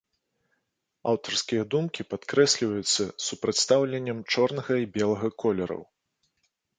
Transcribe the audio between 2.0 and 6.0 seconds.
падкрэсліваюцца супрацьстаўленнем чорнага і белага колераў.